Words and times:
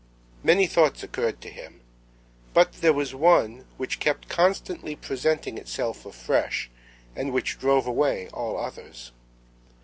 Many 0.43 0.65
thoughts 0.65 1.03
occurred 1.03 1.41
to 1.41 1.49
him; 1.51 1.81
but 2.55 2.73
there 2.81 2.91
was 2.91 3.13
one 3.13 3.65
which 3.77 3.99
kept 3.99 4.27
constantly 4.29 4.95
presenting 4.95 5.59
itself 5.59 6.07
afresh, 6.07 6.71
and 7.15 7.31
which 7.31 7.59
drove 7.59 7.85
away 7.85 8.27
all 8.29 8.57
others. 8.57 9.11